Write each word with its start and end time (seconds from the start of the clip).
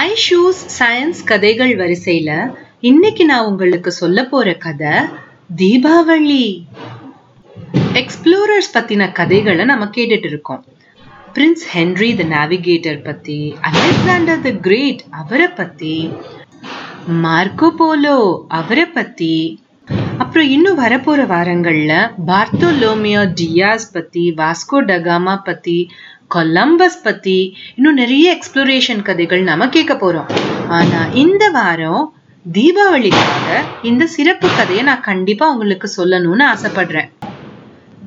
ஐ 0.00 0.08
shoes 0.24 0.60
science 0.78 1.20
கதைகள் 1.24 1.72
வரிசையில 1.76 2.30
இன்னைக்கு 2.80 3.24
நான் 3.24 3.46
உங்களுக்கு 3.46 3.90
சொல்ல 3.92 4.18
போற 4.24 4.48
கதை 4.54 4.92
தீபாவளி. 5.56 6.46
எக்ஸ்ப்ளோரர்ஸ் 8.00 8.74
பத்தின 8.74 9.12
கதைகளை 9.12 9.64
நம்ம 9.64 9.84
கேட்டுட்டு 9.96 10.28
இருக்கோம். 10.32 10.62
பிரின்ஸ் 11.34 11.64
ஹென்ரி 11.74 12.10
த 12.16 12.26
நேவிகேட்டர் 12.36 13.00
பத்தி 13.04 13.38
அலெக்சாண்டர் 13.60 14.40
த 14.40 14.50
கிரேட் 14.66 15.02
அவரை 15.20 15.48
பத்தி 15.60 15.94
மார்க்கோ 17.24 17.70
போலோ 17.76 18.18
அவரை 18.60 18.86
பத்தி 18.98 19.34
அப்புறம் 20.18 20.48
இன்னும் 20.48 20.78
வரப்போற 20.78 21.20
வாரங்கள்ல 21.34 21.92
பார்த்தோலோமியோ 22.26 23.22
டியாஸ் 23.40 23.88
பத்தி 23.92 24.24
வாஸ்கோ 24.40 24.78
டகாமா 24.90 25.34
பத்தி 25.44 25.78
கொலம்பஸ் 26.30 27.02
பத்தி 27.02 27.56
இன்னும் 27.76 27.94
நிறைய 27.94 28.38
எக்ஸ்ப்ளோரேஷன் 28.38 29.02
கதைகள் 29.02 29.42
நாம 29.42 29.68
கேட்க 29.68 29.94
போறோம். 29.94 30.28
ஆனா 30.68 31.06
இந்த 31.14 31.50
வாரம் 31.50 32.14
தீபாவளிக்காக 32.52 33.62
இந்த 33.82 34.06
சிறப்பு 34.06 34.48
கதையை 34.56 34.84
நான் 34.84 35.00
கண்டிப்பா 35.00 35.50
உங்களுக்கு 35.50 35.88
சொல்லணும்னு 35.96 36.44
ஆசைப்படுறேன். 36.54 37.08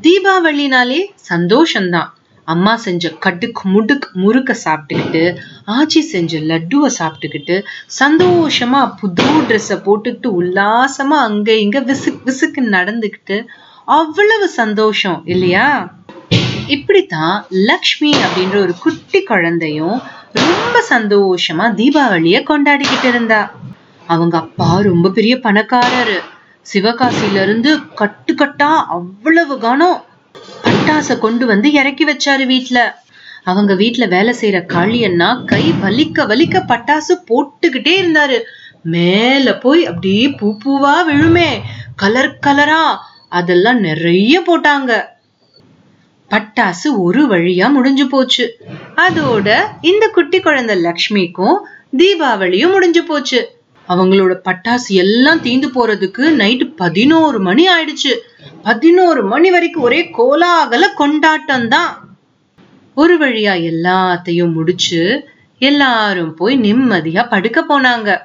தீபாவளினாலே 0.02 0.99
சந்தோஷம்தான். 1.30 2.09
அம்மா 2.47 2.75
செஞ்ச 2.75 3.09
கட்டுக்கு 3.09 3.70
முடுக்கு 3.70 4.07
முறுக்க 4.13 4.55
சாப்பிட்டுக்கிட்டு 4.66 5.38
ஆச்சி 5.67 5.99
செஞ்ச 5.99 6.39
லட்டுவை 6.39 6.89
சாப்பிட்டுக்கிட்டு 6.99 7.63
சந்தோஷமா 7.99 8.81
புது 8.99 9.27
ட்ரெஸ்ஸை 9.49 9.77
போட்டுக்கிட்டு 9.85 10.31
உல்லாசமா 10.41 11.19
அங்க 11.27 11.52
இங்க 11.53 11.80
விசுக் 11.81 12.23
விசுக்கு 12.25 12.63
நடந்துக்கிட்டு 12.77 13.45
அவ்வளவு 13.85 14.47
சந்தோஷம் 14.47 15.22
இல்லையா? 15.25 15.67
இப்படித்தான் 16.75 17.45
லக்ஷ்மி 17.49 18.11
அப்படின்ற 18.25 18.57
ஒரு 18.57 18.73
குட்டி 18.84 19.23
குழந்தையும் 19.23 19.98
ரொம்ப 20.34 20.75
சந்தோஷமா 20.89 21.66
தீபாவளிய 21.80 22.38
கொண்டாடிக்கிட்டு 22.49 23.07
இருந்தா. 23.07 23.41
அவங்க 24.07 24.38
அப்பா 24.38 24.70
ரொம்ப 24.80 25.09
பெரிய 25.09 25.36
பணக்காரரு. 25.36 26.19
சிவகாசியில 26.73 27.42
இருந்து 27.42 27.72
கட்டுக்கட்டா 27.99 28.72
அவ்வளவு 28.95 29.55
கனம் 29.58 29.99
பட்டாச 30.66 31.17
கொண்டு 31.17 31.45
வந்து 31.45 31.72
இறக்கி 31.72 32.05
வச்சாரு 32.05 32.45
வீட்டுல 32.53 32.80
அவங்க 33.44 33.73
வீட்டுல 33.73 34.05
வேலை 34.08 34.36
செய்யற 34.42 34.58
காளியன்னா 34.73 35.30
கை 35.45 35.64
வலிக்க 35.83 36.25
வலிக்க 36.31 36.58
பட்டாசு 36.72 37.14
போட்டுக்கிட்டே 37.30 37.94
இருந்தாரு. 38.02 38.38
மேல 38.95 39.58
போய் 39.58 39.81
அப்படியே 39.86 40.25
பூ 40.30 40.47
பூவா 40.64 40.95
விழுமே. 41.09 41.52
கலர் 41.95 42.38
கலரா 42.45 42.83
அதெல்லாம் 43.30 43.80
நிறைய 43.80 44.36
போட்டாங்க. 44.47 44.92
பட்டாசு 46.31 46.87
ஒரு 46.97 47.27
வழியா 47.27 47.71
முடிஞ்சு 47.71 48.07
போச்சு. 48.07 48.57
அதோட 48.95 49.59
இந்த 49.81 50.07
குட்டி 50.07 50.39
குழந்தை 50.39 50.75
லக்ஷ்மிக்கும் 50.83 51.57
தீபாவளியும் 51.97 52.71
முடிஞ்சு 52.71 53.03
போச்சு. 53.03 53.59
அவங்களோட 53.89 54.33
பட்டாசு 54.49 54.87
எல்லாம் 54.87 55.41
தீந்து 55.41 55.67
போறதுக்கு 55.75 56.23
நைட்டு 56.41 56.73
பதினோரு 56.75 57.39
மணி 57.39 57.67
ஆயிடுச்சு. 57.67 58.13
பதினோரு 58.63 59.23
மணி 59.23 59.52
வரைக்கும் 59.52 59.83
ஒரே 59.83 60.09
கோலாகல 60.17 60.83
கொண்டாட்டம் 60.95 61.67
தான். 61.67 61.91
ஒரு 62.93 63.17
வழியா 63.17 63.53
எல்லாத்தையும் 63.71 64.53
முடிச்சு 64.53 65.29
எல்லாரும் 65.59 66.33
போய் 66.35 66.55
நிம்மதியா 66.57 67.29
படுக்க 67.29 67.65
போனாங்க. 67.69 68.17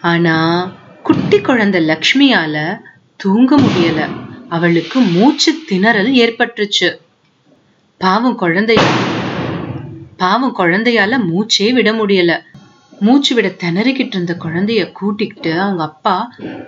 ஆனா 0.00 0.36
குட்டி 1.02 1.40
குழந்தை 1.40 1.80
லக்ஷ்மியால 1.88 2.80
தூங்க 3.16 3.56
முடியல. 3.60 4.10
அவளுக்கு 4.54 5.00
மூச்சு 5.00 5.50
திணறல் 5.68 6.10
ஏற்பட்டுச்சு. 6.22 6.88
பாவம் 8.00 8.36
குழந்தை 8.36 8.76
பாவம் 10.16 10.56
குழந்தையால 10.56 11.18
மூச்சே 11.30 11.72
விட 11.72 11.92
முடியல. 11.92 12.32
மூச்சு 13.00 13.34
விட 13.34 13.48
திணறிக்கிட்டு 13.48 14.14
இருந்த 14.14 14.36
குழந்தைய 14.40 14.92
கூட்டிக்கிட்டு 14.92 15.60
அவங்க 15.60 15.82
அப்பா 15.82 16.16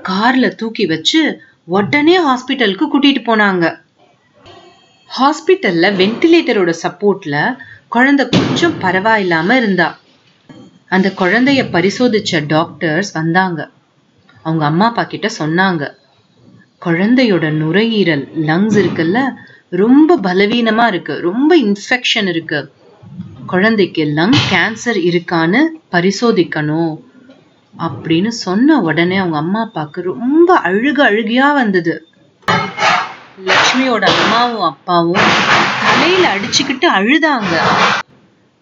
கார்ல 0.08 0.48
தூக்கி 0.48 0.86
வச்சு 0.86 1.20
உடனே 1.64 2.16
ஹாஸ்பிட்டலுக்கு 2.20 2.86
கூட்டிட்டு 2.92 3.22
போனாங்க. 3.28 3.64
ஹாஸ்பிட்டல்ல 5.19 5.91
வென்டிலேட்டரோட 6.00 6.72
சப்போர்ட்ல 6.82 7.36
குழந்தை 7.88 8.28
கொஞ்சம் 8.28 8.80
பரவாயில்லாம 8.80 9.56
இருந்தா. 9.56 9.98
அந்த 10.88 11.12
குழந்தைய 11.19 11.62
பரிசோதிச்ச 11.76 12.46
டாக்டர்ஸ் 12.46 13.12
வந்தாங்க. 13.12 13.60
அவங்க 14.42 14.64
அம்மா 14.64 14.86
அப்பா 14.86 15.04
கிட்ட 15.04 15.28
சொன்னாங்க. 15.38 15.84
குழந்தையோட 16.86 17.50
நுரையீரல் 17.50 18.28
லங்ஸ் 18.47 18.76
இருக்குல்ல? 18.82 19.34
ரொம்ப 19.69 20.19
பலவீனமா 20.22 20.86
இருக்கு. 20.86 21.20
ரொம்ப 21.20 21.56
இன்ஃபெக்ஷன் 21.56 22.28
இருக்கு. 22.28 22.72
குழந்தைக்கு 23.47 24.04
லங் 24.04 24.36
கேன்சர் 24.50 24.98
இருக்கான்னு 25.08 25.58
பரிசோதிக்கணும் 25.92 26.92
அப்படின்னு 27.78 28.28
சொன்ன 28.28 28.80
உடனே 28.80 29.16
அவங்க 29.16 29.36
அம்மா 29.36 29.60
அப்பாவுக்கு 29.60 30.02
ரொம்ப 30.02 30.60
அழுக 30.64 30.98
அழுகியா 31.10 31.54
வந்தது. 31.54 32.06
லக்ஷ்மியோட 33.46 34.04
அம்மாவும் 34.04 34.62
அப்பாவும் 34.62 35.26
தலையில 35.84 36.34
அடிச்சுக்கிட்டு 36.34 36.86
அழுதாங்க. 36.94 37.54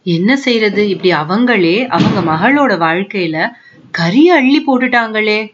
என்ன 0.02 0.36
செய்யறது 0.36 0.88
இப்படி 0.88 1.12
அவங்களே 1.12 1.86
அவங்க 1.86 2.32
மகளோட 2.32 2.72
வாழ்க்கையில 2.80 3.50
கறி 3.90 4.30
அள்ளி 4.30 4.64
போட்டுட்டாங்களே. 4.66 5.52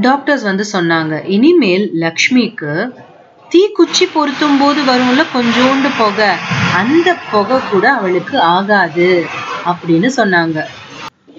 டாக்டர்ஸ் 0.00 0.42
வந்து 0.42 0.64
சொன்னாங்க 0.72 1.26
இனிமேல் 1.26 1.90
லக்ஷ்மிக்கு 2.00 2.72
தீக்குச்சி 3.50 4.04
பொருத்தும் 4.12 4.58
போது 4.58 4.82
வரும்ல 4.82 5.22
கொஞ்சோண்டு 5.34 5.90
புகை. 5.98 6.28
அந்த 6.74 7.14
புகை 7.30 7.58
கூட 7.70 7.92
அவளுக்கு 7.92 8.40
ஆகாது 8.40 9.26
அப்படின்னு 9.66 10.10
சொன்னாங்க. 10.16 10.64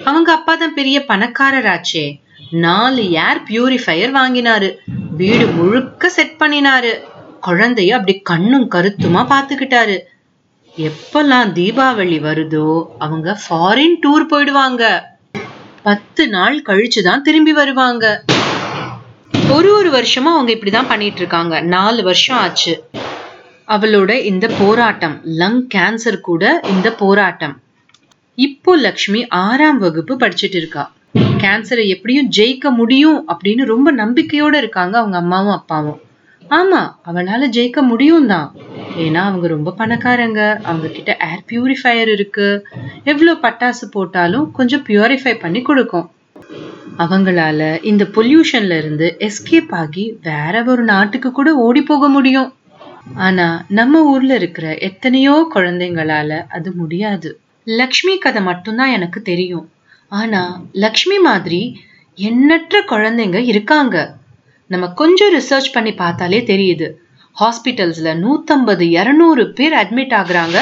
அவங்க 0.04 0.32
அப்பா 0.32 0.56
தான் 0.56 0.74
பெரிய 0.74 1.06
பணக்காரராச்சே. 1.08 2.22
நாலு 2.52 3.12
ஏர் 3.12 3.42
பியூரிஃபையர் 3.50 4.16
வாங்கினாரு. 4.20 4.70
வீடு 5.18 5.48
முழுக்க 5.48 6.10
செட் 6.10 6.36
பண்ணினாரு. 6.40 6.94
குழந்தைய 7.48 7.92
அப்படி 7.92 8.20
கண்ணும் 8.20 8.72
கருத்துமா 8.72 9.22
பாத்துக்கிட்டாரு 9.34 9.98
எப்பெல்லாம் 10.78 11.52
தீபாவளி 11.60 12.18
வருதோ 12.28 12.86
அவங்க 12.98 13.38
ஃபாரின் 13.44 13.98
டூர் 14.02 14.26
போயிடுவாங்க. 14.30 14.84
பத்து 15.84 16.30
நாள் 16.30 16.62
கழிச்சுதான் 16.62 17.22
திரும்பி 17.22 17.54
வருவாங்க. 17.54 18.24
ஒரு 19.54 19.70
ஒரு 19.74 19.90
வருஷமா 19.92 20.32
அவங்க 20.32 20.52
இப்படிதான் 20.54 20.88
பண்ணிட்டு 20.88 21.18
இருக்காங்க 21.18 21.62
நாலு 21.62 22.04
வருஷம் 22.04 22.38
ஆச்சு. 22.38 22.84
அவளோட 23.68 24.12
இந்த 24.24 24.48
போராட்டம் 24.60 25.22
லங் 25.26 25.62
கேன்சர் 25.76 26.20
கூட 26.20 26.62
இந்த 26.68 26.92
போராட்டம். 26.92 27.62
இப்போ 28.36 28.78
லக்ஷ்மி 28.78 29.28
ஆறாம் 29.28 29.78
வகுப்பு 29.78 30.16
படிச்சுட்டு 30.16 30.60
இருக்கா. 30.62 30.92
கேன்சரை 31.16 31.88
எப்படியும் 31.88 32.30
ஜெயிக்க 32.38 32.72
முடியும் 32.72 33.26
அப்படின்னு 33.30 33.66
ரொம்ப 33.66 33.94
நம்பிக்கையோட 33.94 34.56
இருக்காங்க 34.56 34.98
அவங்க 34.98 35.18
அம்மாவும் 35.18 35.52
அப்பாவும். 35.52 36.00
ஆமா 36.50 36.82
அவளால 37.08 37.50
ஜெயிக்க 37.58 37.82
முடியும் 37.82 38.28
தான் 38.28 38.56
ஏன்னா 38.98 39.22
அவங்க 39.30 39.48
ரொம்ப 39.48 39.74
பணக்காரங்க. 39.78 40.60
அவங்க 40.64 40.88
கிட்ட 40.88 41.18
ஏர் 41.32 41.44
பியூரிஃபையர் 41.50 42.12
இருக்கு. 42.18 42.66
எவ்வளவு 43.04 43.40
பட்டாசு 43.42 43.86
போட்டாலும் 43.92 44.52
கொஞ்சம் 44.52 44.84
பியூரிஃபை 44.88 45.40
பண்ணி 45.40 45.62
கொடுக்கும். 45.62 46.12
அவங்களால 47.00 47.84
இந்த 47.84 48.04
பொல்யூஷன்ல 48.04 48.78
இருந்து 48.78 49.18
எஸ்கேப் 49.20 49.74
ஆகி 49.74 50.20
வேற 50.24 50.64
ஒரு 50.66 50.84
நாட்டுக்கு 50.84 51.32
கூட 51.32 51.56
ஓடி 51.56 51.82
போக 51.82 52.08
முடியும். 52.08 52.54
ஆனா 53.16 53.66
நம்ம 53.68 54.04
ஊர்ல 54.04 54.36
இருக்கிற 54.36 54.78
எத்தனையோ 54.78 55.52
குழந்தைங்களால 55.56 56.48
அது 56.50 56.72
முடியாது. 56.76 57.40
லக்ஷ்மி 57.64 58.18
கதை 58.18 58.42
மட்டும்தான் 58.42 58.90
எனக்கு 58.90 59.22
தெரியும். 59.22 59.72
ஆனா 60.08 60.62
லக்ஷ்மி 60.72 61.20
மாதிரி 61.20 61.80
எண்ணற்ற 62.16 62.84
குழந்தைங்க 62.88 63.36
இருக்காங்க. 63.36 64.16
நம்ம 64.68 64.88
கொஞ்சம் 64.88 65.34
ரிசர்ச் 65.36 65.74
பண்ணி 65.74 65.94
பார்த்தாலே 65.94 66.40
தெரியுது. 66.42 66.92
ஹாஸ்பிட்டல்ஸ்ல 67.40 68.10
நூத்தம்பது 68.24 68.86
இரநூறு 69.00 69.54
பேர் 69.54 69.74
அட்மிட் 69.74 70.16
ஆகுறாங்க. 70.22 70.58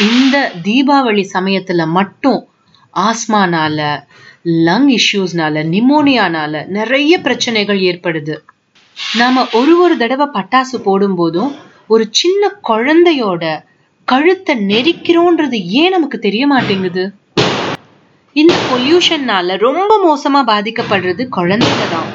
இந்த 0.00 0.52
தீபாவளி 0.62 1.24
சமயத்துல 1.32 1.86
மட்டும். 1.86 2.48
ஆஸ்மானால 2.94 4.02
லங் 4.48 4.88
இஷ்யூஸ்னால 4.98 5.62
நிமோனியானால 5.72 6.68
நிறைய 6.68 7.20
பிரச்சனைகள் 7.20 7.80
ஏற்படுது. 7.80 8.34
நாம 9.18 9.46
ஒரு 9.52 9.80
ஒரு 9.80 9.96
தடவை 9.96 10.26
பட்டாசு 10.36 10.76
போடும் 10.84 11.14
போதும் 11.14 11.56
ஒரு 11.86 12.08
சின்ன 12.10 12.50
குழந்தையோட 12.68 13.42
கழுத்தை 14.04 14.54
நெரிக்கிறோன்றது 14.56 15.58
ஏன் 15.80 15.90
நமக்கு 15.90 16.18
தெரிய 16.18 16.46
மாட்டேங்குது? 16.46 17.04
இந்த 18.32 18.54
பொல்யூஷன்னால 18.70 19.56
ரொம்ப 19.56 19.92
மோசமா 20.06 20.40
பாதிக்கப்படுறது 20.52 21.22
குழந்தைங்க 21.36 21.84
தான். 21.90 22.10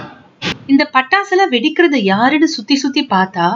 இந்த 0.66 0.90
பட்டாசுல 0.94 1.48
வெடிக்கிறத 1.50 1.98
யாருன்னு 1.98 2.48
சுத்தி 2.48 2.76
சுத்தி 2.76 3.04
பார்த்தா 3.06 3.48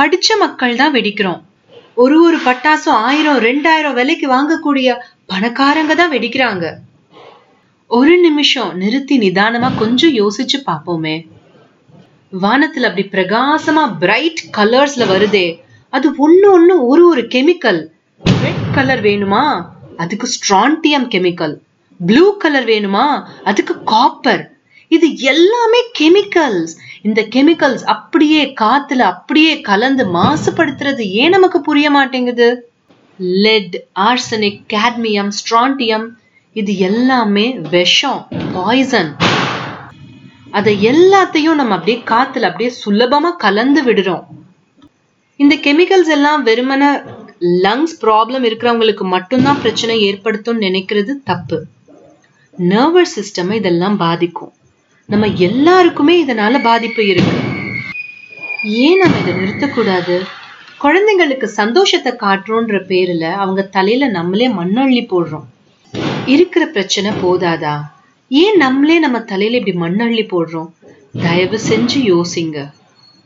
படிச்ச 0.00 0.28
மக்கள் 0.38 0.76
தான் 0.76 0.94
வெடிக்கிறோம். 0.94 1.40
ஒரு 1.94 2.22
ஒரு 2.22 2.36
பட்டாசும் 2.36 2.98
ஆயிரம் 3.08 3.38
ரெண்டாயிரம் 3.38 3.94
விலைக்கு 3.94 4.28
வாங்கக்கூடிய 4.36 4.88
பணக்காரங்க 5.26 5.94
தான் 5.94 6.12
வெடிக்கிறாங்க. 6.16 6.64
ஒரு 7.90 8.20
நிமிஷம் 8.20 8.76
நிறுத்தி 8.76 9.18
நிதானமா 9.18 9.68
கொஞ்சம் 9.78 10.14
யோசிச்சு 10.14 10.58
பார்ப்போமே. 10.66 11.28
வானத்துல 12.32 12.86
அப்படி 12.88 13.08
பிரகாசமா 13.12 13.98
பிரைட் 13.98 14.42
கலர்ஸ்ல 14.56 15.04
வருதே. 15.12 15.60
அது 15.90 16.10
ஒண்ணு 16.10 16.48
ஒண்ணு 16.56 16.74
ஒரு 16.86 17.08
ஒரு 17.08 17.22
கெமிக்கல் 17.22 17.80
ரெட் 18.42 18.74
கலர் 18.74 19.02
வேணுமா? 19.02 19.64
அதுக்கு 19.96 20.28
ஸ்ட்ரான்டியம் 20.28 21.06
கெமிக்கல் 21.14 21.54
ப்ளூ 22.00 22.36
கலர் 22.36 22.64
வேணுமா? 22.64 23.06
அதுக்கு 23.44 23.82
காப்பர் 23.82 24.52
இது 24.88 25.16
எல்லாமே 25.16 25.80
கெமிக்கல்ஸ் 25.98 26.74
இந்த 27.02 27.22
கெமிக்கல்ஸ் 27.34 27.84
அப்படியே 27.84 28.52
காத்துல 28.60 29.02
அப்படியே 29.12 29.60
கலந்து 29.60 30.06
மாசுபடுத்துறது 30.14 31.00
ஏன் 31.22 31.30
நமக்கு 31.30 31.60
புரிய 31.60 31.90
மாட்டேங்குது? 31.90 32.70
லெட் 33.18 33.86
ஆர்சனிக் 34.00 34.62
கேட்மியம் 34.72 35.30
ஸ்ட்ரான்டியம் 35.38 36.06
இது 36.60 36.78
எல்லாமே 36.78 37.58
விஷம் 37.70 38.20
பாய்சன் 38.52 39.16
அதை 40.50 40.86
எல்லாத்தையும் 40.86 41.54
நம்ம 41.54 41.74
அப்படியே 41.74 42.02
காத்துல 42.06 42.46
அப்படியே 42.50 42.70
சுலபமா 42.84 43.30
கலந்து 43.36 43.80
விடுறோம். 43.82 44.24
இந்த 45.36 45.54
கெமிக்கல்ஸ் 45.56 46.10
எல்லாம் 46.10 46.46
வெறுமன 46.46 46.82
லங்ஸ் 47.40 47.96
ப்ராப்ளம் 48.00 48.46
இருக்கிறவங்களுக்கு 48.48 49.04
மட்டும்தான் 49.14 49.60
பிரச்சனை 49.60 50.00
ஏற்படுத்தும் 50.00 50.60
நினைக்கிறது 50.60 51.14
தப்பு. 51.24 51.58
நர்வஸ் 52.58 53.16
சிஸ்டம் 53.16 53.52
இதெல்லாம் 53.52 53.96
பாதிக்கும். 53.96 54.52
நம்ம 55.06 55.26
எல்லாருக்குமே 55.26 56.24
இதனால 56.24 56.62
பாதிப்பு 56.62 57.06
இருக்கு. 57.06 57.36
ஏன் 58.62 58.98
நம்ம 58.98 59.18
இதை 59.18 59.34
நிறுத்தக்கூடாது? 59.34 60.16
குழந்தைங்களுக்கு 60.82 61.44
சந்தோஷத்தை 61.44 62.12
காட்டுறோன்ற 62.12 62.80
பேர்ல 62.92 63.32
அவங்க 63.32 63.62
தலையில 63.62 64.08
நம்மளே 64.08 64.48
மண்ணள்ளி 64.48 65.04
போடுறோம். 65.12 65.46
இருக்கிற 66.26 66.66
பிரச்சனை 66.66 67.10
போதாதா? 67.10 67.80
ஏன் 68.28 68.56
நம்மளே 68.56 68.98
நம்ம 68.98 69.20
தலையில 69.20 69.56
இப்படி 69.56 69.76
மண்ணள்ளி 69.78 70.24
போடுறோம்? 70.26 70.70
தயவு 71.22 71.58
செஞ்சு 71.68 71.98
யோசிங்க. 72.02 72.72